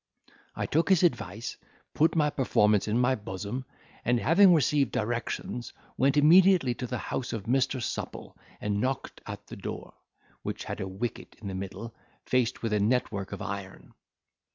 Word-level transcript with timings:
I 0.55 0.65
took 0.65 0.89
his 0.89 1.03
advice, 1.03 1.57
put 1.93 2.15
my 2.15 2.31
performance 2.31 2.87
in 2.87 2.97
my 2.97 3.13
bosom, 3.13 3.65
and, 4.03 4.19
having 4.19 4.51
received 4.51 4.91
directions, 4.93 5.73
went 5.95 6.17
immediately 6.17 6.73
to 6.73 6.87
the 6.87 6.97
house 6.97 7.33
of 7.33 7.43
Mr. 7.43 7.79
Supple, 7.79 8.35
and 8.59 8.81
knocked 8.81 9.21
at 9.27 9.45
the 9.45 9.57
door, 9.57 9.93
which 10.41 10.63
had 10.63 10.79
a 10.81 10.87
wicket 10.87 11.35
in 11.39 11.47
the 11.47 11.53
middle, 11.53 11.93
faced 12.25 12.63
with 12.63 12.73
a 12.73 12.79
net 12.79 13.11
work 13.11 13.31
of 13.31 13.43
iron. 13.43 13.93